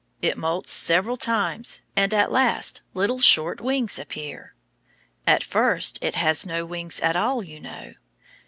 It 0.19 0.35
moults 0.35 0.71
several 0.71 1.15
times, 1.15 1.83
and 1.95 2.11
at 2.11 2.31
last 2.31 2.81
little 2.95 3.19
short 3.19 3.61
wings 3.61 3.99
appear. 3.99 4.55
At 5.27 5.43
first 5.43 5.99
it 6.03 6.15
has 6.15 6.43
no 6.43 6.65
wings 6.65 6.99
at 7.01 7.15
all, 7.15 7.43
you 7.43 7.59
know. 7.59 7.93